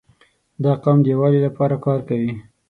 •دا 0.63 0.73
قوم 0.83 0.97
د 1.01 1.05
یووالي 1.13 1.39
لپاره 1.47 1.75
کار 1.85 1.99
کوي. 2.09 2.33